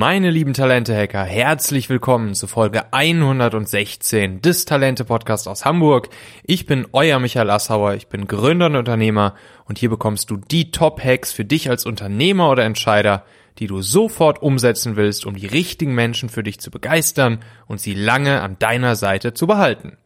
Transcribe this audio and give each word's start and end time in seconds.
Meine 0.00 0.30
lieben 0.30 0.54
Talente-Hacker, 0.54 1.24
herzlich 1.24 1.90
willkommen 1.90 2.34
zu 2.34 2.46
Folge 2.46 2.90
116 2.90 4.40
des 4.40 4.64
Talente-Podcasts 4.64 5.46
aus 5.46 5.66
Hamburg. 5.66 6.08
Ich 6.42 6.64
bin 6.64 6.86
euer 6.92 7.18
Michael 7.18 7.50
Assauer, 7.50 7.92
ich 7.92 8.06
bin 8.06 8.26
Gründer 8.26 8.68
und 8.68 8.76
Unternehmer 8.76 9.34
und 9.66 9.76
hier 9.76 9.90
bekommst 9.90 10.30
du 10.30 10.38
die 10.38 10.70
Top-Hacks 10.70 11.32
für 11.32 11.44
dich 11.44 11.68
als 11.68 11.84
Unternehmer 11.84 12.48
oder 12.48 12.64
Entscheider, 12.64 13.24
die 13.58 13.66
du 13.66 13.82
sofort 13.82 14.42
umsetzen 14.42 14.96
willst, 14.96 15.26
um 15.26 15.36
die 15.36 15.46
richtigen 15.46 15.94
Menschen 15.94 16.28
für 16.28 16.42
dich 16.42 16.60
zu 16.60 16.70
begeistern 16.70 17.40
und 17.66 17.80
sie 17.80 17.94
lange 17.94 18.40
an 18.40 18.56
deiner 18.58 18.96
Seite 18.96 19.34
zu 19.34 19.46
behalten. 19.46 19.96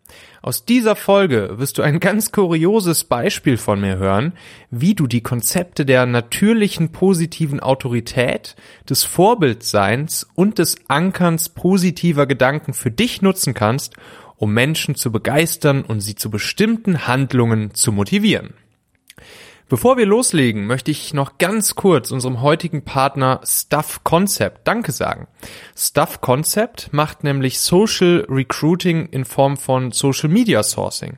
Aus 0.43 0.67
dieser 0.67 0.95
Folge 0.95 1.55
wirst 1.59 1.79
du 1.79 1.83
ein 1.83 2.01
ganz 2.01 2.31
kurioses 2.31 3.05
Beispiel 3.05 3.57
von 3.57 3.81
mir 3.81 3.97
hören, 3.97 4.35
wie 4.71 4.95
du 4.95 5.07
die 5.07 5.23
Konzepte 5.23 5.87
der 5.87 6.05
natürlichen 6.05 6.93
positiven 6.93 7.61
Autorität, 7.61 8.55
des 8.89 9.05
Vorbildseins 9.05 10.27
und 10.35 10.59
des 10.59 10.77
Ankerns 10.89 11.49
positiver 11.49 12.27
Gedanken 12.27 12.75
für 12.75 12.91
dich 12.91 13.23
nutzen 13.23 13.55
kannst, 13.55 13.95
um 14.37 14.53
Menschen 14.53 14.95
zu 14.95 15.11
begeistern 15.11 15.83
und 15.83 16.01
sie 16.01 16.15
zu 16.15 16.31
bestimmten 16.31 17.07
Handlungen 17.07 17.73
zu 17.73 17.93
motivieren. 17.93 18.53
Bevor 19.67 19.97
wir 19.97 20.05
loslegen, 20.05 20.67
möchte 20.67 20.91
ich 20.91 21.15
noch 21.15 21.39
ganz 21.39 21.75
kurz 21.75 22.11
unserem 22.11 22.43
heutigen 22.43 22.85
Partner 22.85 23.41
Stuff 23.45 24.05
Concept 24.05 24.69
Danke 24.69 24.93
sagen. 24.93 25.27
Stuff 25.75 26.21
Concept 26.21 26.93
macht 26.93 27.25
nämlich 27.25 27.59
Social 27.59 28.27
Recruiting 28.29 29.07
in 29.07 29.25
Form 29.25 29.57
von 29.57 29.91
Social 29.91 30.29
Media 30.29 30.63
Sourcing. 30.63 31.17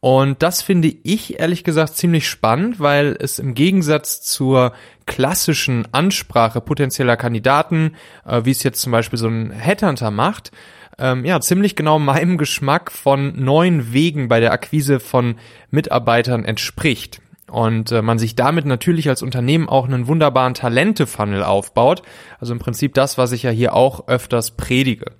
Und 0.00 0.42
das 0.42 0.62
finde 0.62 0.88
ich 1.02 1.38
ehrlich 1.38 1.64
gesagt 1.64 1.94
ziemlich 1.96 2.28
spannend, 2.28 2.80
weil 2.80 3.14
es 3.20 3.38
im 3.38 3.52
Gegensatz 3.52 4.22
zur 4.22 4.72
klassischen 5.04 5.86
Ansprache 5.92 6.62
potenzieller 6.62 7.18
Kandidaten, 7.18 7.94
äh, 8.26 8.40
wie 8.44 8.52
es 8.52 8.62
jetzt 8.62 8.80
zum 8.80 8.90
Beispiel 8.90 9.18
so 9.18 9.28
ein 9.28 9.50
Headhunter 9.50 10.10
macht, 10.10 10.50
ähm, 10.98 11.26
ja, 11.26 11.40
ziemlich 11.40 11.76
genau 11.76 11.98
meinem 11.98 12.38
Geschmack 12.38 12.90
von 12.90 13.44
neuen 13.44 13.92
Wegen 13.92 14.28
bei 14.28 14.40
der 14.40 14.52
Akquise 14.52 14.98
von 14.98 15.36
Mitarbeitern 15.70 16.46
entspricht 16.46 17.20
und 17.52 17.92
äh, 17.92 18.00
man 18.00 18.18
sich 18.18 18.34
damit 18.34 18.64
natürlich 18.64 19.08
als 19.08 19.22
Unternehmen 19.22 19.68
auch 19.68 19.86
einen 19.86 20.08
wunderbaren 20.08 20.54
Talente-Funnel 20.54 21.42
aufbaut. 21.42 22.02
Also 22.40 22.54
im 22.54 22.58
Prinzip 22.58 22.94
das, 22.94 23.18
was 23.18 23.32
ich 23.32 23.42
ja 23.42 23.50
hier 23.50 23.74
auch 23.74 24.08
öfters 24.08 24.52
predige. 24.52 25.12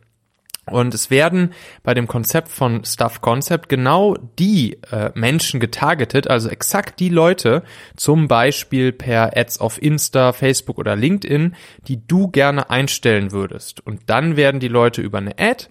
Und 0.70 0.94
es 0.94 1.11
werden 1.11 1.52
bei 1.83 1.92
dem 1.92 2.06
Konzept 2.06 2.48
von 2.48 2.84
Stuff 2.84 3.20
Concept 3.20 3.69
genau 3.69 4.16
die 4.39 4.78
äh, 4.91 5.11
Menschen 5.14 5.58
getargetet, 5.58 6.30
also 6.30 6.48
exakt 6.48 7.00
die 7.00 7.08
Leute, 7.08 7.64
zum 7.97 8.28
Beispiel 8.28 8.92
per 8.92 9.36
Ads 9.36 9.58
auf 9.58 9.83
Insta, 9.83 10.33
Facebook 10.33 10.78
oder 10.78 10.94
LinkedIn, 10.94 11.56
die 11.89 12.06
du 12.06 12.28
gerne 12.28 12.70
einstellen 12.70 13.33
würdest. 13.33 13.84
Und 13.84 14.02
dann 14.06 14.36
werden 14.36 14.61
die 14.61 14.69
Leute 14.69 15.02
über 15.02 15.19
eine 15.19 15.36
Ad 15.36 15.67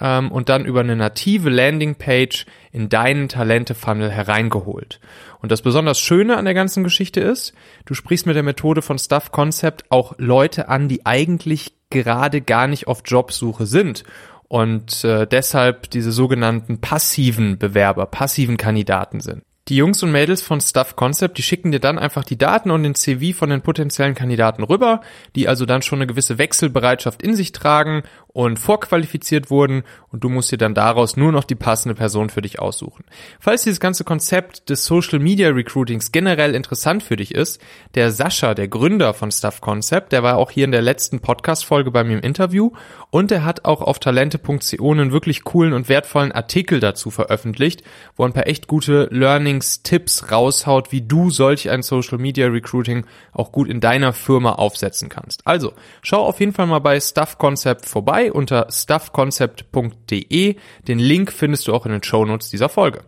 ähm, 0.00 0.30
und 0.30 0.48
dann 0.48 0.64
über 0.64 0.80
eine 0.80 0.96
native 0.96 1.50
Landingpage 1.50 2.46
in 2.72 2.88
deinen 2.88 3.28
Talente-Funnel 3.28 4.10
hereingeholt. 4.10 5.00
Und 5.40 5.52
das 5.52 5.62
besonders 5.62 6.00
Schöne 6.00 6.36
an 6.36 6.44
der 6.44 6.54
ganzen 6.54 6.84
Geschichte 6.84 7.20
ist, 7.20 7.52
du 7.84 7.94
sprichst 7.94 8.26
mit 8.26 8.36
der 8.36 8.42
Methode 8.42 8.82
von 8.82 8.98
Stuff 8.98 9.32
Concept 9.32 9.84
auch 9.90 10.14
Leute 10.18 10.68
an, 10.68 10.88
die 10.88 11.06
eigentlich 11.06 11.74
gerade 11.90 12.40
gar 12.40 12.66
nicht 12.66 12.86
auf 12.86 13.02
Jobsuche 13.04 13.66
sind 13.66 14.04
und 14.48 15.04
äh, 15.04 15.26
deshalb 15.26 15.90
diese 15.90 16.12
sogenannten 16.12 16.80
passiven 16.80 17.58
Bewerber, 17.58 18.06
passiven 18.06 18.56
Kandidaten 18.56 19.20
sind. 19.20 19.42
Die 19.68 19.76
Jungs 19.76 20.02
und 20.02 20.10
Mädels 20.10 20.40
von 20.40 20.62
Stuff 20.62 20.96
Concept, 20.96 21.36
die 21.36 21.42
schicken 21.42 21.72
dir 21.72 21.78
dann 21.78 21.98
einfach 21.98 22.24
die 22.24 22.38
Daten 22.38 22.70
und 22.70 22.84
den 22.84 22.94
CV 22.94 23.36
von 23.36 23.50
den 23.50 23.60
potenziellen 23.60 24.14
Kandidaten 24.14 24.62
rüber, 24.62 25.02
die 25.36 25.46
also 25.46 25.66
dann 25.66 25.82
schon 25.82 25.98
eine 25.98 26.06
gewisse 26.06 26.38
Wechselbereitschaft 26.38 27.22
in 27.22 27.36
sich 27.36 27.52
tragen 27.52 28.02
und 28.28 28.58
vorqualifiziert 28.58 29.50
wurden 29.50 29.82
und 30.10 30.22
du 30.22 30.28
musst 30.28 30.52
dir 30.52 30.58
dann 30.58 30.74
daraus 30.74 31.16
nur 31.16 31.32
noch 31.32 31.44
die 31.44 31.54
passende 31.54 31.94
Person 31.94 32.30
für 32.30 32.42
dich 32.42 32.58
aussuchen. 32.60 33.04
Falls 33.40 33.62
dieses 33.62 33.80
ganze 33.80 34.04
Konzept 34.04 34.68
des 34.70 34.84
Social 34.84 35.18
Media 35.18 35.48
Recruitings 35.48 36.12
generell 36.12 36.54
interessant 36.54 37.02
für 37.02 37.16
dich 37.16 37.34
ist, 37.34 37.60
der 37.94 38.10
Sascha, 38.10 38.54
der 38.54 38.68
Gründer 38.68 39.14
von 39.14 39.32
Stuff 39.32 39.60
Concept, 39.60 40.12
der 40.12 40.22
war 40.22 40.36
auch 40.36 40.50
hier 40.50 40.64
in 40.64 40.72
der 40.72 40.82
letzten 40.82 41.20
Podcast 41.20 41.64
Folge 41.64 41.90
bei 41.90 42.04
mir 42.04 42.18
im 42.18 42.22
Interview 42.22 42.70
und 43.10 43.32
er 43.32 43.44
hat 43.44 43.64
auch 43.64 43.80
auf 43.80 43.98
talente.co 43.98 44.92
einen 44.92 45.12
wirklich 45.12 45.44
coolen 45.44 45.72
und 45.72 45.88
wertvollen 45.88 46.32
Artikel 46.32 46.80
dazu 46.80 47.10
veröffentlicht, 47.10 47.82
wo 48.16 48.24
ein 48.24 48.32
paar 48.32 48.46
echt 48.46 48.68
gute 48.68 49.08
Learnings, 49.10 49.82
Tipps 49.82 50.30
raushaut, 50.30 50.92
wie 50.92 51.02
du 51.02 51.30
solch 51.30 51.70
ein 51.70 51.82
Social 51.82 52.18
Media 52.18 52.46
Recruiting 52.46 53.06
auch 53.32 53.52
gut 53.52 53.68
in 53.68 53.80
deiner 53.80 54.12
Firma 54.12 54.52
aufsetzen 54.52 55.08
kannst. 55.08 55.46
Also, 55.46 55.72
schau 56.02 56.24
auf 56.24 56.40
jeden 56.40 56.52
Fall 56.52 56.66
mal 56.66 56.80
bei 56.80 57.00
Stuff 57.00 57.38
Concept 57.38 57.86
vorbei 57.86 58.17
unter 58.26 58.66
stuffconcept.de. 58.70 60.56
Den 60.86 60.98
Link 60.98 61.32
findest 61.32 61.68
du 61.68 61.74
auch 61.74 61.86
in 61.86 61.92
den 61.92 62.02
Shownotes 62.02 62.50
dieser 62.50 62.68
Folge. 62.68 63.04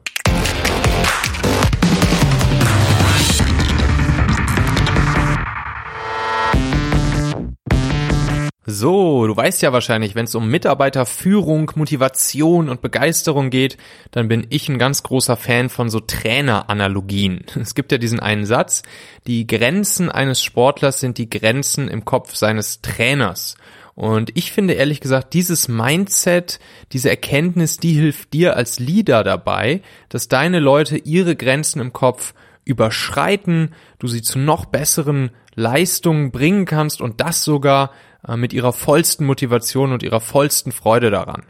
So, 8.72 9.26
du 9.26 9.36
weißt 9.36 9.62
ja 9.62 9.72
wahrscheinlich, 9.72 10.14
wenn 10.14 10.26
es 10.26 10.34
um 10.36 10.48
Mitarbeiterführung, 10.48 11.72
Motivation 11.74 12.68
und 12.68 12.82
Begeisterung 12.82 13.50
geht, 13.50 13.76
dann 14.12 14.28
bin 14.28 14.46
ich 14.48 14.68
ein 14.68 14.78
ganz 14.78 15.02
großer 15.02 15.36
Fan 15.36 15.68
von 15.70 15.90
so 15.90 15.98
Traineranalogien. 15.98 17.44
Es 17.60 17.74
gibt 17.74 17.90
ja 17.90 17.98
diesen 17.98 18.20
einen 18.20 18.46
Satz, 18.46 18.82
die 19.26 19.46
Grenzen 19.48 20.08
eines 20.08 20.42
Sportlers 20.42 21.00
sind 21.00 21.18
die 21.18 21.28
Grenzen 21.28 21.88
im 21.88 22.04
Kopf 22.04 22.36
seines 22.36 22.80
Trainers. 22.80 23.56
Und 24.00 24.30
ich 24.34 24.50
finde 24.50 24.72
ehrlich 24.72 25.02
gesagt, 25.02 25.34
dieses 25.34 25.68
Mindset, 25.68 26.58
diese 26.92 27.10
Erkenntnis, 27.10 27.76
die 27.76 27.92
hilft 27.92 28.32
dir 28.32 28.56
als 28.56 28.78
Leader 28.78 29.22
dabei, 29.22 29.82
dass 30.08 30.26
deine 30.26 30.58
Leute 30.58 30.96
ihre 30.96 31.36
Grenzen 31.36 31.82
im 31.82 31.92
Kopf 31.92 32.32
überschreiten, 32.64 33.74
du 33.98 34.08
sie 34.08 34.22
zu 34.22 34.38
noch 34.38 34.64
besseren 34.64 35.32
Leistungen 35.54 36.30
bringen 36.30 36.64
kannst 36.64 37.02
und 37.02 37.20
das 37.20 37.44
sogar 37.44 37.90
äh, 38.26 38.38
mit 38.38 38.54
ihrer 38.54 38.72
vollsten 38.72 39.26
Motivation 39.26 39.92
und 39.92 40.02
ihrer 40.02 40.20
vollsten 40.20 40.72
Freude 40.72 41.10
daran. 41.10 41.42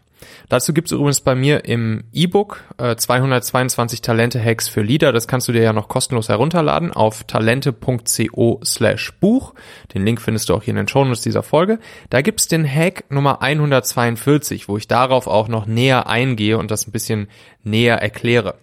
Dazu 0.49 0.73
gibt 0.73 0.89
es 0.89 0.93
übrigens 0.93 1.21
bei 1.21 1.35
mir 1.35 1.65
im 1.65 2.05
E-Book 2.13 2.65
äh, 2.79 2.97
222 2.97 4.03
Talente-Hacks 4.03 4.69
für 4.69 4.83
Leader. 4.83 5.13
Das 5.13 5.29
kannst 5.29 5.49
du 5.49 5.53
dir 5.53 5.63
ja 5.63 5.73
noch 5.73 5.89
kostenlos 5.89 6.29
herunterladen 6.29 6.93
auf 6.93 7.25
talente.co 7.25 8.61
slash 8.65 9.13
Buch. 9.21 9.55
Den 9.95 10.05
Link 10.05 10.21
findest 10.21 10.49
du 10.49 10.55
auch 10.55 10.63
hier 10.63 10.73
in 10.73 10.77
den 10.77 10.89
Shownotes 10.89 11.23
dieser 11.23 11.43
Folge. 11.43 11.79
Da 12.11 12.23
gibt's 12.23 12.49
den 12.49 12.67
Hack 12.69 13.05
Nummer 13.11 13.43
142, 13.43 14.69
wo 14.69 14.77
ich 14.77 14.89
darauf 14.89 15.27
auch 15.27 15.49
noch 15.49 15.67
näher 15.67 16.09
eingehe 16.09 16.59
und 16.59 16.71
das 16.71 16.87
ein 16.87 16.93
bisschen 16.93 17.29
näher 17.63 17.97
erkläre. 17.97 18.55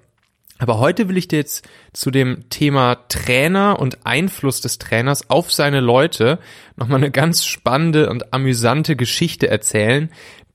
Aber 0.59 0.79
heute 0.79 1.07
will 1.07 1.17
ich 1.17 1.27
dir 1.27 1.37
jetzt 1.37 1.67
zu 1.93 2.09
dem 2.09 2.49
Thema 2.49 2.95
Trainer 3.09 3.79
und 3.79 4.05
Einfluss 4.05 4.61
des 4.61 4.79
Trainers 4.79 5.29
auf 5.29 5.51
seine 5.51 5.81
Leute 5.81 6.39
nochmal 6.75 6.97
eine 6.97 7.11
ganz 7.11 7.45
spannende 7.45 8.09
und 8.09 8.33
amüsante 8.33 8.95
Geschichte 8.95 9.47
erzählen, 9.47 10.09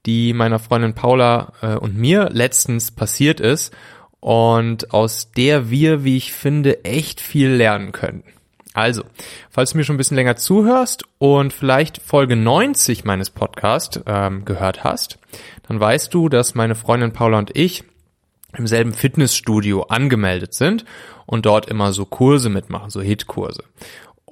die 0.06 0.32
meiner 0.32 0.58
Freundin 0.58 0.94
Paula 0.94 1.52
äh, 1.62 1.74
und 1.74 1.96
mir 1.96 2.28
letztens 2.30 2.90
passiert 2.90 3.40
ist 3.40 3.72
und 4.20 4.92
aus 4.92 5.32
der 5.32 5.70
wir, 5.70 6.04
wie 6.04 6.16
ich 6.16 6.32
finde, 6.32 6.84
echt 6.84 7.20
viel 7.20 7.50
lernen 7.50 7.92
können. 7.92 8.24
Also, 8.74 9.04
falls 9.50 9.72
du 9.72 9.76
mir 9.76 9.84
schon 9.84 9.96
ein 9.96 9.98
bisschen 9.98 10.16
länger 10.16 10.36
zuhörst 10.36 11.04
und 11.18 11.52
vielleicht 11.52 12.00
Folge 12.00 12.36
90 12.36 13.04
meines 13.04 13.28
Podcasts 13.28 14.00
ähm, 14.06 14.44
gehört 14.44 14.82
hast, 14.82 15.18
dann 15.68 15.78
weißt 15.78 16.12
du, 16.14 16.28
dass 16.30 16.54
meine 16.54 16.74
Freundin 16.74 17.12
Paula 17.12 17.38
und 17.38 17.54
ich 17.54 17.84
im 18.56 18.66
selben 18.66 18.92
Fitnessstudio 18.92 19.82
angemeldet 19.84 20.54
sind 20.54 20.84
und 21.26 21.46
dort 21.46 21.66
immer 21.66 21.92
so 21.92 22.04
Kurse 22.04 22.48
mitmachen, 22.48 22.90
so 22.90 23.00
Hitkurse. 23.02 23.64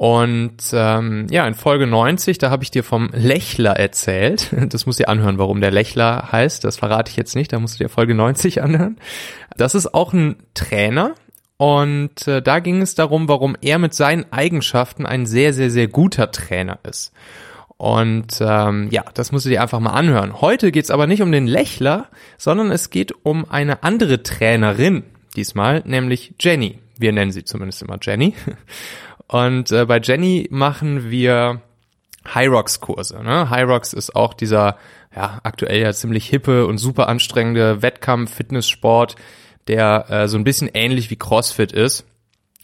Und 0.00 0.62
ähm, 0.72 1.27
ja, 1.28 1.47
in 1.47 1.53
Folge 1.53 1.87
90, 1.87 2.38
da 2.38 2.49
habe 2.49 2.62
ich 2.62 2.70
dir 2.70 2.82
vom 2.82 3.11
Lächler 3.12 3.76
erzählt. 3.76 4.49
Das 4.70 4.87
muss 4.87 4.97
dir 4.97 5.11
anhören, 5.11 5.37
warum 5.37 5.61
der 5.61 5.70
Lächler 5.70 6.32
heißt. 6.32 6.64
Das 6.64 6.79
verrate 6.79 7.11
ich 7.11 7.19
jetzt 7.19 7.37
nicht, 7.37 7.52
da 7.52 7.58
musst 7.58 7.79
du 7.79 7.85
dir 7.85 7.91
Folge 7.91 8.14
90 8.14 8.62
anhören. 8.62 8.97
Das 9.58 9.75
ist 9.75 9.93
auch 9.93 10.14
ein 10.14 10.37
Trainer. 10.55 11.17
Und 11.58 12.26
äh, 12.26 12.41
da 12.41 12.61
ging 12.61 12.81
es 12.81 12.94
darum, 12.94 13.29
warum 13.29 13.58
er 13.61 13.79
mit 13.79 13.93
seinen 13.93 14.25
Eigenschaften 14.32 15.05
ein 15.05 15.26
sehr, 15.26 15.52
sehr, 15.52 15.70
sehr 15.70 15.87
guter 15.87 16.31
Trainer 16.31 16.79
ist. 16.88 17.12
Und 17.76 18.38
ähm, 18.41 18.88
ja, 18.91 19.05
das 19.12 19.32
musst 19.32 19.44
du 19.44 19.50
dir 19.50 19.61
einfach 19.61 19.81
mal 19.81 19.91
anhören. 19.91 20.41
Heute 20.41 20.73
geht's 20.73 20.91
aber 20.91 21.06
nicht 21.06 21.20
um 21.20 21.31
den 21.31 21.46
Lächler, 21.46 22.08
sondern 22.38 22.70
es 22.70 22.88
geht 22.88 23.12
um 23.23 23.50
eine 23.50 23.82
andere 23.82 24.23
Trainerin 24.23 25.03
diesmal, 25.37 25.82
nämlich 25.85 26.32
Jenny. 26.41 26.79
Wir 26.99 27.12
nennen 27.12 27.32
sie 27.32 27.44
zumindest 27.44 27.82
immer 27.82 27.99
Jenny. 28.00 28.32
Und 29.31 29.71
äh, 29.71 29.87
bei 29.87 30.00
Jenny 30.00 30.49
machen 30.50 31.09
wir 31.09 31.62
Hyrox-Kurse. 32.35 33.23
Ne? 33.23 33.49
Hyrox 33.49 33.93
ist 33.93 34.17
auch 34.17 34.35
dieser 34.35 34.77
ja 35.15 35.38
aktuell 35.44 35.81
ja 35.81 35.93
ziemlich 35.93 36.27
hippe 36.27 36.67
und 36.67 36.79
super 36.79 37.09
anstrengende 37.09 37.81
Wettkampf, 37.81 38.35
Fitnesssport, 38.35 39.15
der 39.69 40.06
äh, 40.11 40.27
so 40.27 40.37
ein 40.37 40.43
bisschen 40.43 40.69
ähnlich 40.75 41.11
wie 41.11 41.17
CrossFit 41.17 41.71
ist. 41.71 42.06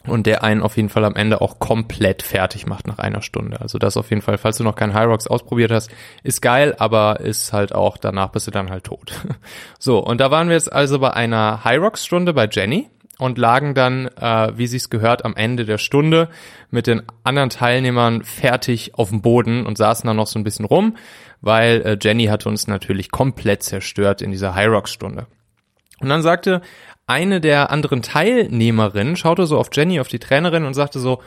und 0.09 0.27
der 0.27 0.43
einen 0.43 0.63
auf 0.63 0.77
jeden 0.77 0.89
Fall 0.89 1.05
am 1.05 1.15
Ende 1.15 1.41
auch 1.41 1.61
komplett 1.61 2.23
fertig 2.23 2.67
macht 2.67 2.89
nach 2.89 2.99
einer 2.99 3.23
Stunde. 3.23 3.61
Also 3.61 3.79
das 3.79 3.97
auf 3.97 4.11
jeden 4.11 4.23
Fall, 4.23 4.37
falls 4.37 4.57
du 4.57 4.65
noch 4.65 4.75
keinen 4.75 4.97
Rocks 4.97 5.29
ausprobiert 5.29 5.71
hast, 5.71 5.91
ist 6.25 6.43
geil, 6.43 6.75
aber 6.79 7.21
ist 7.21 7.53
halt 7.53 7.73
auch, 7.73 7.97
danach 7.97 8.31
bist 8.31 8.49
du 8.49 8.51
dann 8.51 8.71
halt 8.71 8.85
tot. 8.85 9.13
So, 9.79 10.01
und 10.01 10.21
da 10.21 10.33
waren 10.33 10.49
wir 10.49 10.55
jetzt 10.55 10.73
also 10.73 10.99
bei 10.99 11.13
einer 11.13 11.61
Rocks 11.65 12.05
Stunde 12.05 12.33
bei 12.33 12.49
Jenny 12.51 12.89
und 13.19 13.39
lagen 13.39 13.75
dann, 13.75 14.09
äh, 14.09 14.53
wie 14.57 14.67
sich's 14.67 14.91
gehört, 14.91 15.25
am 15.25 15.37
Ende 15.37 15.65
der 15.65 15.79
Stunde 15.79 16.29
mit 16.71 16.87
den 16.87 17.03
anderen 17.25 17.51
Teilnehmern 17.51 18.23
fertig 18.23 18.95
auf 18.95 19.09
dem 19.09 19.23
Boden 19.23 19.65
und 19.67 19.79
saßen 19.79 20.07
dann 20.07 20.17
noch 20.17 20.27
so 20.27 20.39
ein 20.39 20.45
bisschen 20.45 20.65
rum, 20.65 20.97
weil 21.41 21.83
äh, 21.83 21.99
Jenny 22.01 22.27
hatte 22.27 22.49
uns 22.49 22.67
natürlich 22.67 23.11
komplett 23.11 23.63
zerstört 23.63 24.23
in 24.23 24.31
dieser 24.31 24.55
High 24.55 24.69
Rocks 24.69 24.93
Stunde. 24.93 25.27
Und 26.01 26.09
dann 26.09 26.23
sagte 26.23 26.61
eine 27.07 27.41
der 27.41 27.71
anderen 27.71 28.03
Teilnehmerinnen, 28.03 29.17
schaute 29.17 29.47
so 29.47 29.59
auf 29.59 29.71
Jenny, 29.73 30.01
auf 30.01 30.09
die 30.09 30.19
Trainerin 30.19 30.65
und 30.65 30.75
sagte 30.75 30.99
so, 30.99 31.23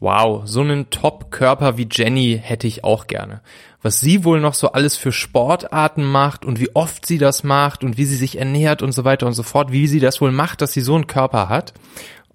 wow, 0.00 0.42
so 0.44 0.60
einen 0.60 0.90
Top-Körper 0.90 1.76
wie 1.76 1.88
Jenny 1.90 2.40
hätte 2.42 2.66
ich 2.66 2.84
auch 2.84 3.06
gerne. 3.06 3.42
Was 3.80 4.00
sie 4.00 4.24
wohl 4.24 4.40
noch 4.40 4.54
so 4.54 4.72
alles 4.72 4.96
für 4.96 5.12
Sportarten 5.12 6.04
macht 6.04 6.44
und 6.44 6.58
wie 6.58 6.74
oft 6.74 7.06
sie 7.06 7.18
das 7.18 7.44
macht 7.44 7.84
und 7.84 7.96
wie 7.96 8.04
sie 8.04 8.16
sich 8.16 8.38
ernährt 8.38 8.82
und 8.82 8.92
so 8.92 9.04
weiter 9.04 9.26
und 9.26 9.34
so 9.34 9.44
fort, 9.44 9.70
wie 9.70 9.86
sie 9.86 10.00
das 10.00 10.20
wohl 10.20 10.32
macht, 10.32 10.60
dass 10.62 10.72
sie 10.72 10.80
so 10.80 10.94
einen 10.94 11.06
Körper 11.06 11.48
hat. 11.48 11.74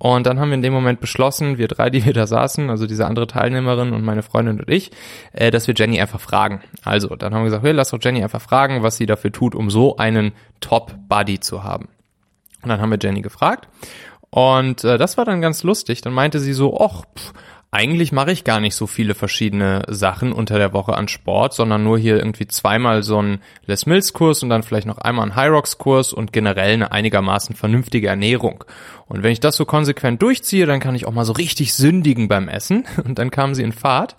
Und 0.04 0.28
dann 0.28 0.40
haben 0.40 0.50
wir 0.50 0.56
in 0.56 0.62
dem 0.62 0.74
Moment 0.74 1.00
beschlossen, 1.00 1.57
wir 1.57 1.68
drei, 1.68 1.90
die 1.90 2.06
wir 2.06 2.13
da 2.13 2.28
saßen, 2.28 2.69
also 2.69 2.88
diese 2.88 3.06
andere 3.06 3.28
Teilnehmerin 3.28 3.94
und 3.94 4.04
meine 4.04 4.22
Freundin 4.22 4.60
und 4.60 4.69
ich, 4.69 4.92
äh, 5.31 5.50
dass 5.50 5.68
wir 5.68 5.75
Jenny 5.78 6.01
einfach 6.01 6.19
fragen. 6.19 6.62
Also, 6.84 7.16
dann 7.16 7.34
haben 7.34 7.42
wir 7.42 7.45
gesagt, 7.45 7.63
hey, 7.63 7.72
lass 7.72 7.92
doch 7.92 8.00
Jenny 8.01 8.22
einfach 8.22 8.42
fragen, 8.42 8.84
was 8.84 8.98
sie 8.98 9.06
dafür 9.06 9.31
tut, 9.31 9.56
um 9.56 9.69
so 9.69 9.95
einen 9.95 10.34
Top-Buddy 10.60 11.40
zu 11.40 11.63
haben. 11.63 11.88
Und 12.62 12.69
dann 12.69 12.81
haben 12.81 12.90
wir 12.90 13.00
Jenny 13.01 13.22
gefragt. 13.22 13.69
Und 14.30 14.84
äh, 14.84 14.98
das 14.98 15.18
war 15.18 15.25
dann 15.25 15.42
ganz 15.42 15.63
lustig. 15.63 16.01
Dann 16.01 16.12
meinte 16.12 16.40
sie 16.40 16.54
so, 16.54 16.80
ach, 16.81 17.04
pff, 17.18 17.34
eigentlich 17.74 18.12
mache 18.12 18.31
ich 18.31 18.44
gar 18.44 18.60
nicht 18.60 18.75
so 18.75 18.86
viele 18.86 19.16
verschiedene 19.16 19.81
Sachen 19.88 20.31
unter 20.31 20.60
der 20.60 20.74
Woche 20.74 20.94
an 20.94 21.08
Sport, 21.08 21.54
sondern 21.54 21.84
nur 21.84 21.98
hier 21.98 22.18
irgendwie 22.18 22.46
zweimal 22.46 23.02
so 23.02 23.18
einen 23.18 23.42
Les 23.66 23.88
Mills 23.88 24.14
Kurs 24.14 24.44
und 24.44 24.50
dann 24.50 24.62
vielleicht 24.62 24.86
noch 24.86 25.00
einmal 25.00 25.24
einen 25.24 25.36
High 25.36 25.50
Rocks 25.50 25.80
Kurs 25.80 26.14
und 26.14 26.31
generell 26.31 26.74
eine 26.74 26.92
einigermaßen 26.92 27.56
vernünftige 27.56 28.08
Ernährung. 28.08 28.64
Und 29.08 29.24
wenn 29.24 29.31
ich 29.31 29.40
das 29.40 29.56
so 29.56 29.66
konsequent 29.66 30.22
durchziehe, 30.22 30.68
dann 30.68 30.80
kann 30.80 30.94
ich 30.94 31.08
auch 31.08 31.14
mal 31.14 31.25
so 31.25 31.34
richtig 31.34 31.74
sündigen 31.74 32.28
beim 32.28 32.48
Essen. 32.48 32.86
Und 33.04 33.18
dann 33.18 33.31
kam 33.31 33.56
sie 33.56 33.64
in 33.64 33.72
Fahrt 33.72 34.16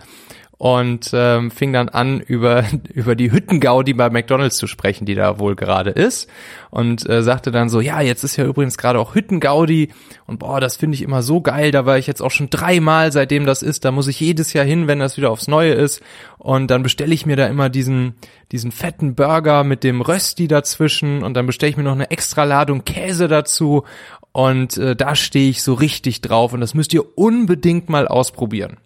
und 0.56 1.10
ähm, 1.12 1.50
fing 1.50 1.72
dann 1.72 1.88
an, 1.88 2.20
über, 2.20 2.64
über 2.94 3.16
die 3.16 3.32
Hüttengaudi 3.32 3.92
bei 3.94 4.10
McDonalds 4.10 4.56
zu 4.56 4.66
sprechen, 4.66 5.04
die 5.04 5.14
da 5.14 5.38
wohl 5.38 5.56
gerade 5.56 5.90
ist. 5.90 6.28
Und 6.70 7.08
äh, 7.08 7.22
sagte 7.22 7.50
dann 7.50 7.68
so, 7.68 7.80
ja, 7.80 8.00
jetzt 8.00 8.24
ist 8.24 8.36
ja 8.36 8.44
übrigens 8.44 8.78
gerade 8.78 8.98
auch 8.98 9.14
Hüttengaudi 9.14 9.90
und 10.26 10.38
boah, 10.38 10.60
das 10.60 10.76
finde 10.76 10.94
ich 10.94 11.02
immer 11.02 11.22
so 11.22 11.40
geil, 11.40 11.70
da 11.70 11.86
war 11.86 11.98
ich 11.98 12.06
jetzt 12.06 12.22
auch 12.22 12.30
schon 12.30 12.50
dreimal, 12.50 13.12
seitdem 13.12 13.46
das 13.46 13.62
ist, 13.62 13.84
da 13.84 13.92
muss 13.92 14.08
ich 14.08 14.18
jedes 14.20 14.52
Jahr 14.52 14.64
hin, 14.64 14.86
wenn 14.86 14.98
das 14.98 15.16
wieder 15.16 15.30
aufs 15.30 15.48
Neue 15.48 15.72
ist. 15.72 16.02
Und 16.38 16.70
dann 16.70 16.82
bestelle 16.82 17.14
ich 17.14 17.26
mir 17.26 17.36
da 17.36 17.46
immer 17.46 17.68
diesen, 17.68 18.14
diesen 18.52 18.72
fetten 18.72 19.14
Burger 19.14 19.64
mit 19.64 19.84
dem 19.84 20.00
Rösti 20.00 20.48
dazwischen 20.48 21.22
und 21.22 21.34
dann 21.34 21.46
bestelle 21.46 21.70
ich 21.70 21.76
mir 21.76 21.84
noch 21.84 21.92
eine 21.92 22.10
extra 22.10 22.44
Ladung 22.44 22.84
Käse 22.84 23.28
dazu. 23.28 23.84
Und 24.32 24.76
äh, 24.78 24.96
da 24.96 25.14
stehe 25.14 25.50
ich 25.50 25.62
so 25.62 25.74
richtig 25.74 26.20
drauf 26.20 26.52
und 26.52 26.60
das 26.60 26.74
müsst 26.74 26.92
ihr 26.92 27.16
unbedingt 27.16 27.88
mal 27.88 28.08
ausprobieren. 28.08 28.78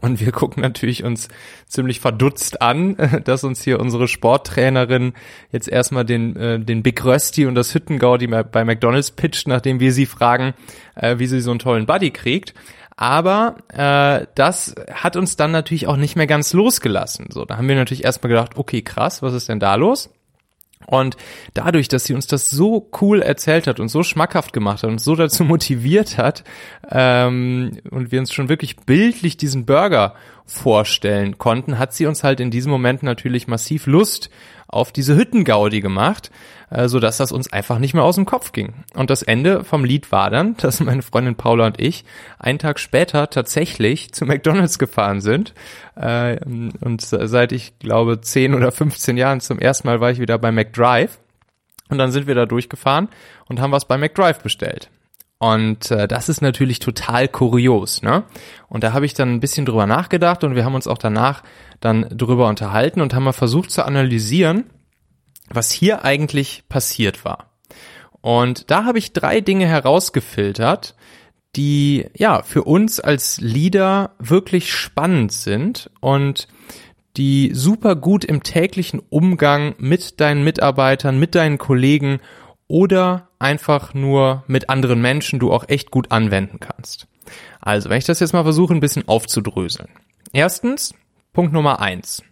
Und 0.00 0.20
wir 0.20 0.32
gucken 0.32 0.62
natürlich 0.62 1.04
uns 1.04 1.28
ziemlich 1.66 2.00
verdutzt 2.00 2.62
an, 2.62 2.96
dass 3.24 3.44
uns 3.44 3.62
hier 3.62 3.80
unsere 3.80 4.08
Sporttrainerin 4.08 5.12
jetzt 5.50 5.68
erstmal 5.68 6.04
den, 6.04 6.36
äh, 6.36 6.60
den 6.60 6.82
Big 6.82 7.04
Rösti 7.04 7.46
und 7.46 7.54
das 7.54 7.74
Hüttengaudi 7.74 8.26
bei 8.26 8.64
McDonalds 8.64 9.10
pitcht, 9.10 9.48
nachdem 9.48 9.80
wir 9.80 9.92
sie 9.92 10.06
fragen, 10.06 10.54
äh, 10.94 11.18
wie 11.18 11.26
sie 11.26 11.40
so 11.40 11.50
einen 11.50 11.58
tollen 11.58 11.86
Buddy 11.86 12.10
kriegt. 12.10 12.54
Aber 12.96 13.58
äh, 13.68 14.26
das 14.34 14.74
hat 14.92 15.14
uns 15.14 15.36
dann 15.36 15.52
natürlich 15.52 15.86
auch 15.86 15.96
nicht 15.96 16.16
mehr 16.16 16.26
ganz 16.26 16.52
losgelassen. 16.52 17.26
So, 17.30 17.44
da 17.44 17.56
haben 17.56 17.68
wir 17.68 17.76
natürlich 17.76 18.04
erstmal 18.04 18.28
gedacht, 18.28 18.56
okay, 18.56 18.82
krass, 18.82 19.22
was 19.22 19.34
ist 19.34 19.48
denn 19.48 19.60
da 19.60 19.76
los? 19.76 20.10
Und 20.90 21.18
dadurch, 21.52 21.88
dass 21.88 22.04
sie 22.04 22.14
uns 22.14 22.26
das 22.26 22.48
so 22.48 22.88
cool 23.02 23.20
erzählt 23.20 23.66
hat 23.66 23.78
und 23.78 23.88
so 23.88 24.02
schmackhaft 24.02 24.54
gemacht 24.54 24.82
hat 24.82 24.90
und 24.90 25.02
so 25.02 25.16
dazu 25.16 25.44
motiviert 25.44 26.16
hat, 26.16 26.44
ähm, 26.90 27.78
und 27.90 28.10
wir 28.10 28.20
uns 28.20 28.32
schon 28.32 28.48
wirklich 28.48 28.76
bildlich 28.76 29.36
diesen 29.36 29.66
Burger 29.66 30.14
vorstellen 30.46 31.36
konnten, 31.36 31.78
hat 31.78 31.92
sie 31.92 32.06
uns 32.06 32.24
halt 32.24 32.40
in 32.40 32.50
diesem 32.50 32.72
Moment 32.72 33.02
natürlich 33.02 33.48
massiv 33.48 33.86
Lust 33.86 34.30
auf 34.66 34.90
diese 34.90 35.14
Hüttengaudi 35.14 35.82
gemacht, 35.82 36.30
äh, 36.70 36.88
so 36.88 37.00
dass 37.00 37.16
das 37.16 37.32
uns 37.32 37.52
einfach 37.52 37.78
nicht 37.78 37.94
mehr 37.94 38.04
aus 38.04 38.16
dem 38.16 38.26
Kopf 38.26 38.52
ging. 38.52 38.84
Und 38.94 39.10
das 39.10 39.22
Ende 39.22 39.64
vom 39.64 39.84
Lied 39.84 40.12
war 40.12 40.30
dann, 40.30 40.56
dass 40.60 40.80
meine 40.80 41.02
Freundin 41.02 41.34
Paula 41.34 41.66
und 41.66 41.80
ich 41.80 42.04
einen 42.38 42.58
Tag 42.58 42.78
später 42.78 43.30
tatsächlich 43.30 44.12
zu 44.12 44.24
McDonald's 44.24 44.78
gefahren 44.78 45.20
sind. 45.20 45.54
Äh, 45.96 46.38
und 46.44 47.00
seit 47.02 47.52
ich 47.52 47.78
glaube 47.78 48.20
10 48.20 48.54
oder 48.54 48.72
15 48.72 49.16
Jahren 49.16 49.40
zum 49.40 49.58
ersten 49.58 49.88
Mal 49.88 50.00
war 50.00 50.10
ich 50.10 50.20
wieder 50.20 50.38
bei 50.38 50.52
McDrive. 50.52 51.18
Und 51.90 51.98
dann 51.98 52.12
sind 52.12 52.26
wir 52.26 52.34
da 52.34 52.44
durchgefahren 52.44 53.08
und 53.46 53.60
haben 53.60 53.72
was 53.72 53.86
bei 53.86 53.96
McDrive 53.96 54.42
bestellt. 54.42 54.90
Und 55.38 55.92
äh, 55.92 56.08
das 56.08 56.28
ist 56.28 56.42
natürlich 56.42 56.80
total 56.80 57.28
kurios, 57.28 58.02
ne? 58.02 58.24
Und 58.68 58.82
da 58.82 58.92
habe 58.92 59.06
ich 59.06 59.14
dann 59.14 59.34
ein 59.34 59.40
bisschen 59.40 59.66
drüber 59.66 59.86
nachgedacht 59.86 60.42
und 60.42 60.56
wir 60.56 60.64
haben 60.64 60.74
uns 60.74 60.88
auch 60.88 60.98
danach 60.98 61.44
dann 61.80 62.08
drüber 62.10 62.48
unterhalten 62.48 63.00
und 63.00 63.14
haben 63.14 63.22
mal 63.22 63.32
versucht 63.32 63.70
zu 63.70 63.84
analysieren, 63.84 64.64
was 65.50 65.70
hier 65.70 66.04
eigentlich 66.04 66.64
passiert 66.68 67.24
war. 67.24 67.50
Und 68.20 68.70
da 68.70 68.84
habe 68.84 68.98
ich 68.98 69.12
drei 69.12 69.40
Dinge 69.40 69.66
herausgefiltert, 69.66 70.94
die 71.56 72.06
ja 72.14 72.42
für 72.42 72.64
uns 72.64 73.00
als 73.00 73.40
Leader 73.40 74.14
wirklich 74.18 74.72
spannend 74.72 75.32
sind 75.32 75.90
und 76.00 76.48
die 77.16 77.50
super 77.52 77.96
gut 77.96 78.24
im 78.24 78.42
täglichen 78.42 79.00
Umgang 79.08 79.74
mit 79.78 80.20
deinen 80.20 80.44
Mitarbeitern, 80.44 81.18
mit 81.18 81.34
deinen 81.34 81.58
Kollegen 81.58 82.20
oder 82.68 83.28
einfach 83.38 83.94
nur 83.94 84.44
mit 84.46 84.68
anderen 84.68 85.00
Menschen 85.00 85.38
du 85.38 85.52
auch 85.52 85.68
echt 85.68 85.90
gut 85.90 86.12
anwenden 86.12 86.60
kannst. 86.60 87.08
Also, 87.60 87.90
wenn 87.90 87.98
ich 87.98 88.04
das 88.04 88.20
jetzt 88.20 88.32
mal 88.32 88.44
versuche, 88.44 88.74
ein 88.74 88.80
bisschen 88.80 89.08
aufzudröseln. 89.08 89.88
Erstens, 90.32 90.94
Punkt 91.32 91.52
Nummer 91.52 91.80
eins. 91.80 92.22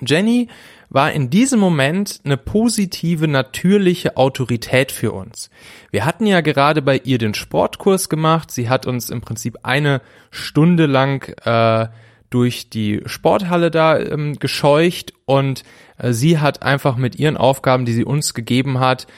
Jenny 0.00 0.48
war 0.94 1.10
in 1.10 1.28
diesem 1.28 1.58
Moment 1.58 2.20
eine 2.24 2.36
positive, 2.36 3.26
natürliche 3.26 4.16
Autorität 4.16 4.92
für 4.92 5.10
uns. 5.10 5.50
Wir 5.90 6.04
hatten 6.04 6.24
ja 6.24 6.40
gerade 6.40 6.82
bei 6.82 6.98
ihr 6.98 7.18
den 7.18 7.34
Sportkurs 7.34 8.08
gemacht. 8.08 8.52
Sie 8.52 8.68
hat 8.68 8.86
uns 8.86 9.10
im 9.10 9.20
Prinzip 9.20 9.58
eine 9.64 10.00
Stunde 10.30 10.86
lang 10.86 11.28
äh, 11.44 11.88
durch 12.30 12.70
die 12.70 13.02
Sporthalle 13.06 13.72
da 13.72 13.98
ähm, 13.98 14.38
gescheucht 14.38 15.12
und 15.24 15.64
äh, 15.98 16.12
sie 16.12 16.38
hat 16.38 16.62
einfach 16.62 16.96
mit 16.96 17.16
ihren 17.16 17.36
Aufgaben, 17.36 17.84
die 17.86 17.92
sie 17.92 18.04
uns 18.04 18.32
gegeben 18.32 18.78
hat, 18.78 19.08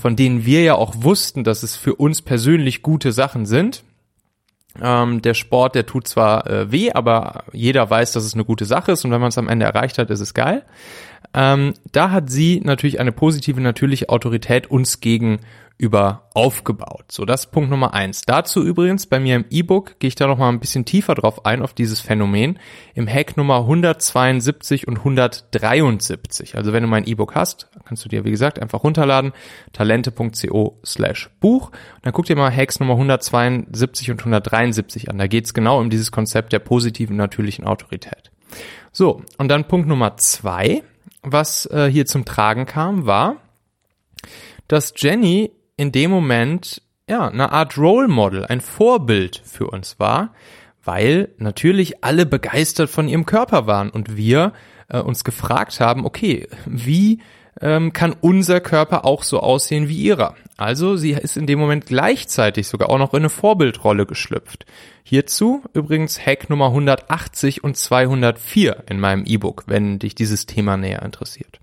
von 0.00 0.14
denen 0.14 0.46
wir 0.46 0.62
ja 0.62 0.76
auch 0.76 0.94
wussten, 0.98 1.42
dass 1.42 1.64
es 1.64 1.76
für 1.76 1.96
uns 1.96 2.22
persönlich 2.22 2.82
gute 2.82 3.10
Sachen 3.10 3.46
sind. 3.46 3.82
Ähm, 4.82 5.22
der 5.22 5.34
Sport, 5.34 5.74
der 5.74 5.86
tut 5.86 6.08
zwar 6.08 6.46
äh, 6.48 6.70
weh, 6.70 6.92
aber 6.92 7.44
jeder 7.52 7.88
weiß, 7.88 8.12
dass 8.12 8.24
es 8.24 8.34
eine 8.34 8.44
gute 8.44 8.64
Sache 8.64 8.92
ist 8.92 9.04
und 9.04 9.10
wenn 9.10 9.20
man 9.20 9.28
es 9.28 9.38
am 9.38 9.48
Ende 9.48 9.66
erreicht 9.66 9.98
hat, 9.98 10.10
ist 10.10 10.20
es 10.20 10.34
geil. 10.34 10.62
Ähm, 11.34 11.74
da 11.92 12.10
hat 12.10 12.30
sie 12.30 12.60
natürlich 12.64 13.00
eine 13.00 13.12
positive, 13.12 13.60
natürliche 13.60 14.08
Autorität 14.08 14.70
uns 14.70 15.00
gegen 15.00 15.40
über 15.78 16.28
aufgebaut. 16.32 17.12
So, 17.12 17.26
das 17.26 17.44
ist 17.44 17.50
Punkt 17.50 17.68
Nummer 17.68 17.92
eins. 17.92 18.22
Dazu 18.22 18.62
übrigens 18.64 19.06
bei 19.06 19.20
mir 19.20 19.36
im 19.36 19.44
E-Book 19.50 19.98
gehe 19.98 20.08
ich 20.08 20.14
da 20.14 20.26
noch 20.26 20.38
mal 20.38 20.48
ein 20.48 20.60
bisschen 20.60 20.86
tiefer 20.86 21.14
drauf 21.14 21.44
ein, 21.44 21.60
auf 21.60 21.74
dieses 21.74 22.00
Phänomen, 22.00 22.58
im 22.94 23.06
Hack 23.06 23.36
Nummer 23.36 23.58
172 23.58 24.88
und 24.88 24.98
173. 24.98 26.56
Also 26.56 26.72
wenn 26.72 26.82
du 26.82 26.88
mein 26.88 27.06
E-Book 27.06 27.34
hast, 27.34 27.68
kannst 27.84 28.04
du 28.04 28.08
dir, 28.08 28.24
wie 28.24 28.30
gesagt, 28.30 28.58
einfach 28.58 28.84
runterladen, 28.84 29.32
talente.co 29.72 30.78
slash 30.84 31.30
Buch. 31.40 31.70
Dann 32.02 32.14
guck 32.14 32.24
dir 32.24 32.36
mal 32.36 32.54
Hacks 32.54 32.80
Nummer 32.80 32.94
172 32.94 34.10
und 34.10 34.20
173 34.20 35.10
an. 35.10 35.18
Da 35.18 35.26
geht's 35.26 35.52
genau 35.52 35.78
um 35.78 35.90
dieses 35.90 36.10
Konzept 36.10 36.54
der 36.54 36.60
positiven, 36.60 37.16
natürlichen 37.16 37.66
Autorität. 37.66 38.30
So, 38.92 39.22
und 39.36 39.48
dann 39.48 39.68
Punkt 39.68 39.88
Nummer 39.88 40.16
zwei, 40.16 40.82
was 41.22 41.66
äh, 41.66 41.90
hier 41.90 42.06
zum 42.06 42.24
Tragen 42.24 42.64
kam, 42.64 43.04
war, 43.04 43.36
dass 44.68 44.94
Jenny 44.96 45.52
in 45.76 45.92
dem 45.92 46.10
Moment 46.10 46.82
ja 47.08 47.28
eine 47.28 47.52
Art 47.52 47.78
Role 47.78 48.08
Model, 48.08 48.44
ein 48.46 48.60
Vorbild 48.60 49.40
für 49.44 49.68
uns 49.68 49.98
war, 49.98 50.34
weil 50.84 51.30
natürlich 51.38 52.04
alle 52.04 52.26
begeistert 52.26 52.90
von 52.90 53.08
ihrem 53.08 53.26
Körper 53.26 53.66
waren 53.66 53.90
und 53.90 54.16
wir 54.16 54.52
äh, 54.88 54.98
uns 54.98 55.24
gefragt 55.24 55.80
haben, 55.80 56.04
okay, 56.04 56.48
wie 56.66 57.20
ähm, 57.60 57.92
kann 57.92 58.14
unser 58.20 58.60
Körper 58.60 59.04
auch 59.04 59.22
so 59.22 59.40
aussehen 59.40 59.88
wie 59.88 59.96
ihrer? 60.02 60.34
Also 60.56 60.96
sie 60.96 61.12
ist 61.12 61.36
in 61.36 61.46
dem 61.46 61.58
Moment 61.58 61.86
gleichzeitig 61.86 62.68
sogar 62.68 62.90
auch 62.90 62.98
noch 62.98 63.12
in 63.14 63.20
eine 63.20 63.30
Vorbildrolle 63.30 64.06
geschlüpft. 64.06 64.66
Hierzu 65.02 65.62
übrigens 65.72 66.24
Hack 66.24 66.50
Nummer 66.50 66.66
180 66.66 67.64
und 67.64 67.76
204 67.76 68.84
in 68.88 69.00
meinem 69.00 69.24
E-Book, 69.26 69.64
wenn 69.66 69.98
dich 69.98 70.14
dieses 70.14 70.46
Thema 70.46 70.76
näher 70.76 71.02
interessiert. 71.02 71.60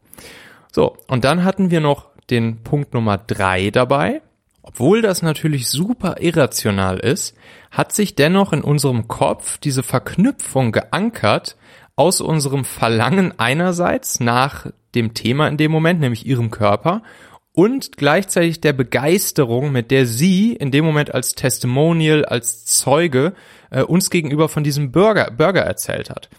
So, 0.71 0.97
und 1.07 1.23
dann 1.23 1.43
hatten 1.43 1.69
wir 1.69 1.81
noch 1.81 2.12
den 2.29 2.63
Punkt 2.63 2.93
Nummer 2.93 3.17
drei 3.17 3.69
dabei. 3.69 4.21
Obwohl 4.61 5.01
das 5.01 5.21
natürlich 5.21 5.67
super 5.67 6.21
irrational 6.21 6.99
ist, 6.99 7.35
hat 7.69 7.91
sich 7.91 8.15
dennoch 8.15 8.53
in 8.53 8.61
unserem 8.61 9.07
Kopf 9.07 9.57
diese 9.57 9.83
Verknüpfung 9.83 10.71
geankert 10.71 11.57
aus 11.95 12.21
unserem 12.21 12.63
Verlangen 12.63 13.37
einerseits 13.37 14.19
nach 14.19 14.67
dem 14.95 15.13
Thema 15.13 15.47
in 15.47 15.57
dem 15.57 15.71
Moment, 15.71 15.99
nämlich 15.99 16.25
ihrem 16.25 16.49
Körper, 16.49 17.03
und 17.51 17.97
gleichzeitig 17.97 18.61
der 18.61 18.73
Begeisterung, 18.73 19.71
mit 19.71 19.91
der 19.91 20.07
sie 20.07 20.53
in 20.53 20.71
dem 20.71 20.85
Moment 20.85 21.13
als 21.13 21.35
Testimonial, 21.35 22.25
als 22.25 22.65
Zeuge 22.65 23.33
äh, 23.69 23.83
uns 23.83 24.09
gegenüber 24.09 24.49
von 24.49 24.63
diesem 24.63 24.91
Burger, 24.91 25.29
Burger 25.29 25.61
erzählt 25.61 26.09
hat. 26.09 26.29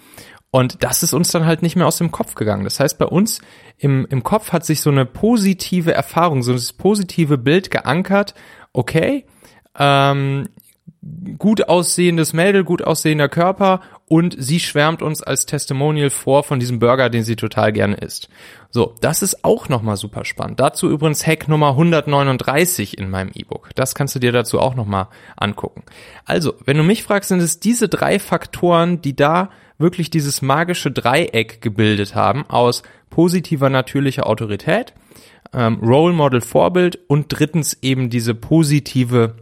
Und 0.54 0.84
das 0.84 1.02
ist 1.02 1.14
uns 1.14 1.32
dann 1.32 1.46
halt 1.46 1.62
nicht 1.62 1.75
mehr 1.75 1.88
aus 1.88 1.99
dem 1.99 2.12
Kopf 2.12 2.37
gegangen. 2.37 2.62
Das 2.62 2.78
heißt, 2.78 2.96
bei 2.96 3.06
uns 3.06 3.40
im, 3.76 4.06
im 4.08 4.23
Kopf 4.23 4.52
hat 4.52 4.64
sich 4.64 4.82
so 4.82 4.90
eine 4.90 5.04
positive 5.04 5.92
Erfahrung, 5.92 6.44
so 6.44 6.52
ein 6.52 6.62
positive 6.78 7.38
Bild 7.38 7.73
geankert. 7.73 8.34
Okay, 8.73 9.26
ähm, 9.76 10.49
gut 11.38 11.68
aussehendes 11.68 12.34
Mädel, 12.34 12.62
gut 12.62 12.84
aussehender 12.84 13.28
Körper 13.28 13.80
und 14.06 14.37
sie 14.38 14.61
schwärmt 14.61 15.02
uns 15.02 15.25
als 15.25 15.46
Testimonial 15.46 16.11
vor 16.11 16.44
von 16.44 16.61
diesem 16.61 16.78
Burger, 16.78 17.11
den 17.11 17.25
sie 17.25 17.34
total 17.34 17.73
gerne 17.73 17.96
isst. 17.96 18.28
So, 18.70 18.94
das 19.00 19.23
ist 19.23 19.44
auch 19.44 19.68
nochmal 19.68 19.96
super 19.96 20.25
spannend. 20.25 20.61
Dazu 20.61 20.88
übrigens 20.88 21.26
Hack 21.26 21.49
Nummer 21.49 21.70
139 21.70 22.96
in 22.96 23.11
meinem 23.11 23.32
E-Book. 23.34 23.70
Das 23.75 23.96
kannst 23.96 24.14
du 24.14 24.20
dir 24.20 24.30
dazu 24.30 24.61
auch 24.61 24.76
nochmal 24.76 25.08
angucken. 25.37 25.82
Also, 26.25 26.54
wenn 26.64 26.76
du 26.76 26.84
mich 26.84 27.02
fragst, 27.02 27.30
sind 27.30 27.40
es 27.40 27.58
diese 27.58 27.88
drei 27.88 28.20
Faktoren, 28.20 29.02
die 29.02 29.16
da 29.16 29.50
wirklich 29.78 30.10
dieses 30.10 30.42
magische 30.42 30.90
Dreieck 30.90 31.60
gebildet 31.60 32.14
haben 32.14 32.48
aus 32.48 32.82
positiver 33.10 33.70
natürlicher 33.70 34.26
Autorität, 34.26 34.94
ähm, 35.52 35.78
Role 35.82 36.14
Model 36.14 36.40
Vorbild 36.40 36.98
und 37.08 37.26
drittens 37.28 37.78
eben 37.82 38.10
diese 38.10 38.34
positive 38.34 39.36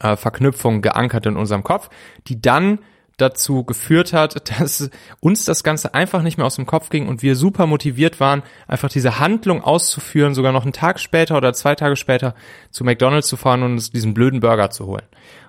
äh, 0.00 0.16
Verknüpfung 0.16 0.82
geankert 0.82 1.26
in 1.26 1.36
unserem 1.36 1.62
Kopf, 1.62 1.90
die 2.26 2.40
dann 2.40 2.80
dazu 3.16 3.64
geführt 3.64 4.12
hat, 4.12 4.48
dass 4.60 4.90
uns 5.20 5.44
das 5.44 5.62
Ganze 5.62 5.94
einfach 5.94 6.22
nicht 6.22 6.38
mehr 6.38 6.46
aus 6.46 6.56
dem 6.56 6.66
Kopf 6.66 6.88
ging 6.88 7.08
und 7.08 7.22
wir 7.22 7.36
super 7.36 7.66
motiviert 7.66 8.20
waren, 8.20 8.42
einfach 8.66 8.88
diese 8.88 9.18
Handlung 9.18 9.62
auszuführen, 9.62 10.34
sogar 10.34 10.52
noch 10.52 10.62
einen 10.62 10.72
Tag 10.72 11.00
später 11.00 11.36
oder 11.36 11.52
zwei 11.52 11.74
Tage 11.74 11.96
später 11.96 12.34
zu 12.70 12.84
McDonald's 12.84 13.28
zu 13.28 13.36
fahren 13.36 13.62
und 13.62 13.72
uns 13.72 13.90
diesen 13.90 14.14
blöden 14.14 14.40
Burger 14.40 14.70
zu 14.70 14.86
holen. 14.86 15.04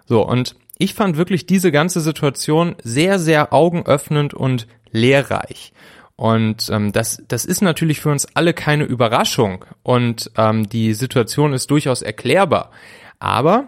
So, 0.06 0.28
und 0.28 0.56
ich 0.80 0.94
fand 0.94 1.18
wirklich 1.18 1.46
diese 1.46 1.72
ganze 1.72 2.00
Situation 2.00 2.76
sehr, 2.82 3.20
sehr 3.20 3.54
augenöffnend 3.54 4.34
und 4.34 4.66
lehrreich. 4.92 5.74
Und 6.16 6.70
ähm, 6.72 6.92
das, 6.92 7.22
das 7.28 7.46
ist 7.46 7.62
natürlich 7.62 8.00
für 8.00 8.10
uns 8.10 8.28
alle 8.34 8.54
keine 8.54 8.86
Überraschung 8.86 9.66
und 9.84 10.32
ähm, 10.38 10.68
die 10.68 10.94
Situation 10.94 11.54
ist 11.54 11.70
durchaus 11.70 12.02
erklärbar. 12.02 12.72
Aber 13.20 13.68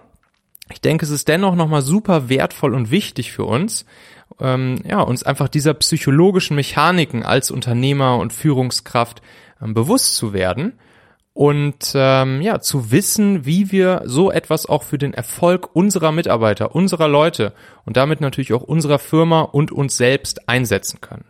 ich 0.72 0.80
denke, 0.82 1.06
es 1.06 1.12
ist 1.12 1.28
dennoch 1.28 1.56
nochmal 1.56 1.82
super 1.82 2.30
wertvoll 2.30 2.74
und 2.74 2.92
wichtig 2.92 3.34
für 3.34 3.44
uns, 3.44 3.86
ähm, 4.40 4.82
ja, 4.88 5.02
uns 5.02 5.24
einfach 5.24 5.50
dieser 5.50 5.74
psychologischen 5.74 6.56
Mechaniken 6.56 7.24
als 7.24 7.52
Unternehmer 7.52 8.18
und 8.18 8.32
Führungskraft 8.32 9.22
ähm, 9.62 9.74
bewusst 9.74 10.16
zu 10.16 10.32
werden 10.34 10.80
und 11.34 11.94
ähm, 11.96 12.42
ja, 12.42 12.60
zu 12.60 12.92
wissen, 12.92 13.46
wie 13.46 13.72
wir 13.72 14.02
so 14.06 14.32
etwas 14.32 14.66
auch 14.66 14.84
für 14.84 14.98
den 14.98 15.14
Erfolg 15.14 15.70
unserer 15.74 16.12
Mitarbeiter, 16.12 16.76
unserer 16.76 17.08
Leute 17.08 17.54
und 17.86 17.98
damit 17.98 18.20
natürlich 18.20 18.54
auch 18.54 18.64
unserer 18.64 19.00
Firma 19.00 19.42
und 19.42 19.72
uns 19.72 19.96
selbst 19.96 20.50
einsetzen 20.50 21.00
können. 21.00 21.26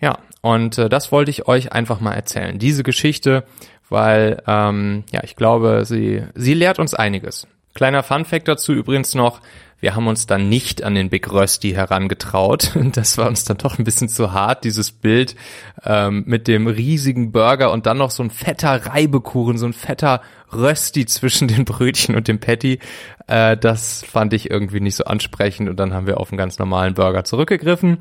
Ja, 0.00 0.18
und 0.40 0.78
äh, 0.78 0.88
das 0.88 1.12
wollte 1.12 1.30
ich 1.30 1.46
euch 1.46 1.72
einfach 1.72 2.00
mal 2.00 2.14
erzählen, 2.14 2.58
diese 2.58 2.82
Geschichte, 2.82 3.44
weil 3.90 4.42
ähm, 4.46 5.04
ja, 5.10 5.22
ich 5.24 5.36
glaube, 5.36 5.84
sie 5.84 6.22
sie 6.34 6.54
lehrt 6.54 6.78
uns 6.78 6.94
einiges. 6.94 7.46
Kleiner 7.74 8.02
Fun 8.02 8.24
Fact 8.24 8.48
dazu 8.48 8.72
übrigens 8.72 9.14
noch, 9.14 9.40
wir 9.80 9.94
haben 9.94 10.08
uns 10.08 10.26
dann 10.26 10.48
nicht 10.48 10.82
an 10.82 10.94
den 10.94 11.08
Big 11.08 11.30
Rösti 11.30 11.72
herangetraut. 11.72 12.72
Das 12.92 13.18
war 13.18 13.28
uns 13.28 13.44
dann 13.44 13.58
doch 13.58 13.78
ein 13.78 13.84
bisschen 13.84 14.08
zu 14.08 14.32
hart, 14.32 14.64
dieses 14.64 14.90
Bild 14.90 15.36
ähm, 15.84 16.24
mit 16.26 16.48
dem 16.48 16.66
riesigen 16.66 17.32
Burger 17.32 17.70
und 17.70 17.86
dann 17.86 17.98
noch 17.98 18.10
so 18.10 18.22
ein 18.22 18.30
fetter 18.30 18.86
Reibekuchen, 18.86 19.58
so 19.58 19.66
ein 19.66 19.72
fetter 19.72 20.22
Rösti 20.52 21.06
zwischen 21.06 21.48
den 21.48 21.64
Brötchen 21.64 22.14
und 22.14 22.28
dem 22.28 22.40
Patty. 22.40 22.78
Äh, 23.26 23.56
das 23.56 24.04
fand 24.04 24.32
ich 24.32 24.50
irgendwie 24.50 24.80
nicht 24.80 24.96
so 24.96 25.04
ansprechend 25.04 25.68
und 25.68 25.76
dann 25.78 25.92
haben 25.92 26.06
wir 26.06 26.18
auf 26.18 26.30
einen 26.30 26.38
ganz 26.38 26.58
normalen 26.58 26.94
Burger 26.94 27.24
zurückgegriffen. 27.24 27.98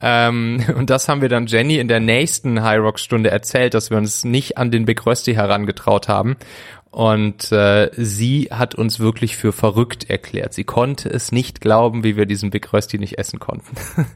Ähm, 0.00 0.64
und 0.76 0.90
das 0.90 1.08
haben 1.08 1.22
wir 1.22 1.28
dann 1.28 1.46
Jenny 1.46 1.78
in 1.78 1.88
der 1.88 2.00
nächsten 2.00 2.62
High 2.62 2.80
Rock 2.80 2.98
Stunde 2.98 3.30
erzählt, 3.30 3.74
dass 3.74 3.90
wir 3.90 3.96
uns 3.96 4.24
nicht 4.24 4.58
an 4.58 4.70
den 4.70 4.84
Big 4.84 5.04
Rösti 5.06 5.34
herangetraut 5.34 6.08
haben. 6.08 6.36
Und 6.96 7.52
äh, 7.52 7.90
sie 7.92 8.48
hat 8.50 8.74
uns 8.74 9.00
wirklich 9.00 9.36
für 9.36 9.52
verrückt 9.52 10.08
erklärt. 10.08 10.54
Sie 10.54 10.64
konnte 10.64 11.10
es 11.10 11.30
nicht 11.30 11.60
glauben, 11.60 12.04
wie 12.04 12.16
wir 12.16 12.24
diesen 12.24 12.48
Big 12.48 12.72
Rösti 12.72 12.98
nicht 12.98 13.18
essen 13.18 13.38
konnten. 13.38 13.76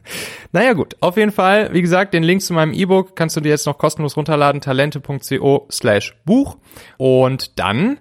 naja 0.51 0.73
gut, 0.73 0.95
auf 0.99 1.15
jeden 1.15 1.31
Fall, 1.31 1.71
wie 1.73 1.83
gesagt, 1.83 2.11
den 2.15 2.23
Link 2.23 2.41
zu 2.41 2.53
meinem 2.53 2.73
E-Book 2.73 3.15
kannst 3.15 3.35
du 3.35 3.39
dir 3.39 3.49
jetzt 3.49 3.67
noch 3.67 3.77
kostenlos 3.77 4.17
runterladen, 4.17 4.61
talente.co 4.61 5.67
slash 5.69 6.15
Buch. 6.25 6.57
Und 6.97 7.59
dann 7.71 7.99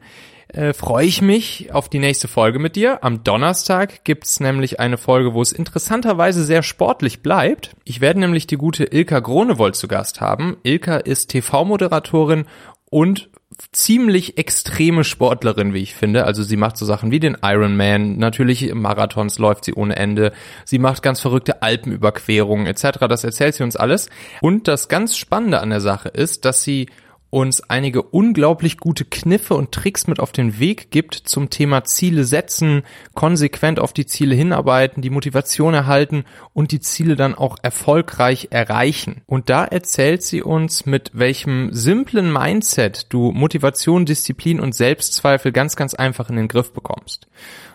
äh, 0.48 0.72
freue 0.72 1.06
ich 1.06 1.22
mich 1.22 1.72
auf 1.72 1.88
die 1.88 2.00
nächste 2.00 2.26
Folge 2.26 2.58
mit 2.58 2.74
dir. 2.74 3.04
Am 3.04 3.22
Donnerstag 3.22 4.04
gibt's 4.04 4.40
nämlich 4.40 4.80
eine 4.80 4.98
Folge, 4.98 5.32
wo 5.32 5.42
es 5.42 5.52
interessanterweise 5.52 6.44
sehr 6.44 6.64
sportlich 6.64 7.22
bleibt. 7.22 7.76
Ich 7.84 8.00
werde 8.00 8.18
nämlich 8.18 8.48
die 8.48 8.56
gute 8.56 8.84
Ilka 8.84 9.20
Gronewold 9.20 9.76
zu 9.76 9.86
Gast 9.86 10.20
haben. 10.20 10.56
Ilka 10.64 10.96
ist 10.96 11.30
TV-Moderatorin 11.30 12.46
und 12.90 13.30
ziemlich 13.70 14.38
extreme 14.38 15.04
Sportlerin, 15.04 15.72
wie 15.72 15.82
ich 15.82 15.94
finde. 15.94 16.24
Also 16.24 16.42
sie 16.42 16.56
macht 16.56 16.76
so 16.76 16.84
Sachen 16.84 17.12
wie 17.12 17.20
den 17.20 17.36
Ironman, 17.42 18.16
natürlich 18.16 18.74
Marathons 18.74 19.38
läuft 19.38 19.66
sie 19.66 19.74
ohne 19.74 19.94
Ende. 19.94 20.32
Sie 20.64 20.80
macht 20.80 21.02
ganz 21.02 21.20
verrückte 21.20 21.62
Alpenüberquerungen 21.62 22.66
etc. 22.66 23.06
Das 23.08 23.22
erzählt 23.22 23.54
sie 23.54 23.62
uns 23.62 23.76
alles. 23.76 24.08
Und 24.40 24.66
das 24.66 24.88
ganz 24.88 25.16
Spannende 25.16 25.60
an 25.60 25.70
der 25.70 25.80
Sache 25.80 26.08
ist, 26.08 26.44
dass 26.44 26.64
sie 26.64 26.88
uns 27.30 27.62
einige 27.70 28.02
unglaublich 28.02 28.76
gute 28.76 29.04
Kniffe 29.04 29.54
und 29.54 29.72
Tricks 29.72 30.06
mit 30.08 30.20
auf 30.20 30.32
den 30.32 30.58
Weg 30.58 30.90
gibt 30.90 31.14
zum 31.14 31.48
Thema 31.48 31.84
Ziele 31.84 32.24
setzen, 32.24 32.82
konsequent 33.14 33.78
auf 33.78 33.92
die 33.92 34.06
Ziele 34.06 34.34
hinarbeiten, 34.34 35.00
die 35.00 35.10
Motivation 35.10 35.72
erhalten 35.72 36.24
und 36.52 36.72
die 36.72 36.80
Ziele 36.80 37.14
dann 37.14 37.36
auch 37.36 37.56
erfolgreich 37.62 38.48
erreichen. 38.50 39.22
Und 39.26 39.48
da 39.48 39.64
erzählt 39.64 40.22
sie 40.22 40.42
uns, 40.42 40.86
mit 40.86 41.12
welchem 41.14 41.72
simplen 41.72 42.32
Mindset 42.32 43.12
du 43.12 43.30
Motivation, 43.30 44.06
Disziplin 44.06 44.60
und 44.60 44.74
Selbstzweifel 44.74 45.52
ganz, 45.52 45.76
ganz 45.76 45.94
einfach 45.94 46.30
in 46.30 46.36
den 46.36 46.48
Griff 46.48 46.72
bekommst. 46.72 47.28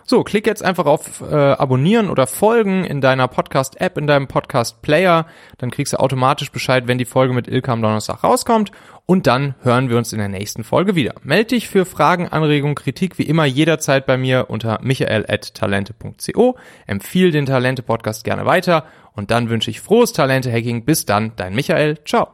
So, 0.08 0.22
klick 0.22 0.46
jetzt 0.46 0.64
einfach 0.64 0.86
auf 0.86 1.20
äh, 1.20 1.34
Abonnieren 1.34 2.10
oder 2.10 2.28
Folgen 2.28 2.84
in 2.84 3.00
deiner 3.00 3.26
Podcast-App, 3.26 3.98
in 3.98 4.06
deinem 4.06 4.28
Podcast-Player. 4.28 5.26
Dann 5.58 5.72
kriegst 5.72 5.94
du 5.94 5.96
automatisch 5.98 6.52
Bescheid, 6.52 6.86
wenn 6.86 6.96
die 6.96 7.04
Folge 7.04 7.34
mit 7.34 7.48
Ilka 7.48 7.72
am 7.72 7.82
Donnerstag 7.82 8.22
rauskommt. 8.22 8.70
Und 9.04 9.26
dann 9.26 9.56
hören 9.62 9.90
wir 9.90 9.98
uns 9.98 10.12
in 10.12 10.20
der 10.20 10.28
nächsten 10.28 10.62
Folge 10.62 10.94
wieder. 10.94 11.14
Meld 11.24 11.50
dich 11.50 11.68
für 11.68 11.84
Fragen, 11.84 12.28
Anregungen, 12.28 12.76
Kritik 12.76 13.18
wie 13.18 13.24
immer 13.24 13.46
jederzeit 13.46 14.06
bei 14.06 14.16
mir 14.16 14.48
unter 14.48 14.78
michael.talente.co. 14.80 16.56
Empfiehl 16.86 17.32
den 17.32 17.46
Talente-Podcast 17.46 18.22
gerne 18.22 18.46
weiter. 18.46 18.84
Und 19.12 19.32
dann 19.32 19.50
wünsche 19.50 19.70
ich 19.70 19.80
frohes 19.80 20.12
Talente-Hacking. 20.12 20.84
Bis 20.84 21.04
dann, 21.04 21.32
dein 21.34 21.52
Michael. 21.52 21.98
Ciao. 22.04 22.28